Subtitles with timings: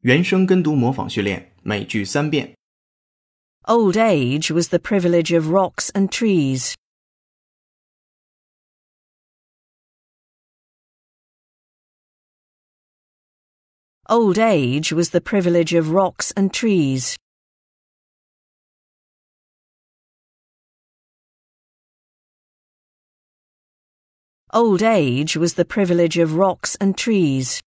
[0.00, 2.54] 原声跟读模仿训练，每句三遍。
[3.66, 6.74] Old age was the privilege of rocks and trees.
[14.06, 17.16] Old age was the privilege of rocks and trees.
[24.52, 27.60] Old age was the privilege of rocks and trees.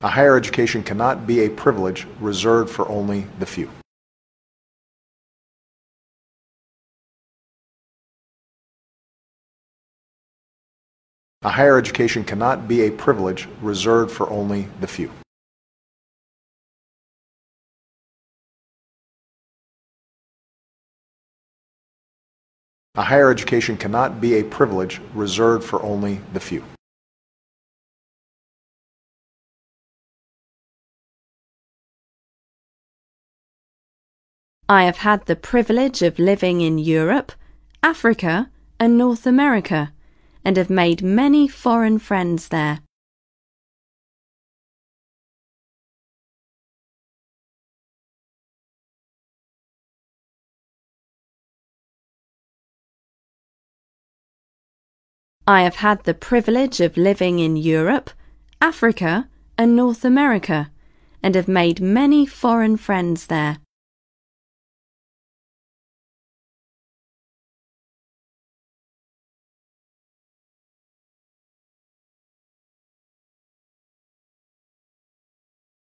[0.00, 3.68] A higher education cannot be a privilege reserved for only the few.
[11.42, 15.10] A higher education cannot be a privilege reserved for only the few.
[22.94, 26.62] A higher education cannot be a privilege reserved for only the few.
[34.70, 37.32] I have had the privilege of living in Europe,
[37.82, 39.94] Africa, and North America,
[40.44, 42.80] and have made many foreign friends there.
[55.46, 58.10] I have had the privilege of living in Europe,
[58.60, 60.70] Africa, and North America,
[61.22, 63.56] and have made many foreign friends there.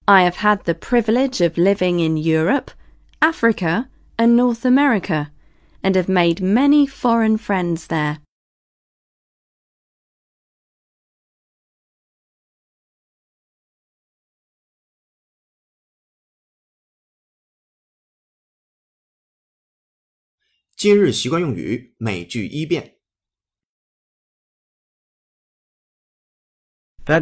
[0.08, 2.72] I have had the privilege of living in Europe,
[3.22, 3.88] Africa,
[4.20, 5.32] and North America,
[5.82, 8.20] and have made many foreign friends there.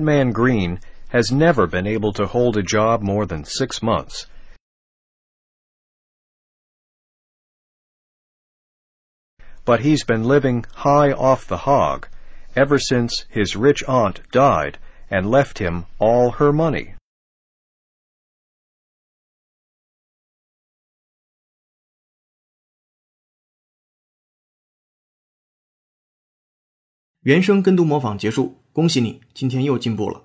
[0.02, 0.80] Man Green
[1.11, 4.27] has never been able to hold a job more than six months.
[9.65, 12.09] But he's been living high off the hog
[12.55, 14.79] ever since his rich aunt died
[15.11, 16.95] and left him all her money.
[27.23, 30.23] 原声跟读模仿结束，恭喜你，今天又进步了。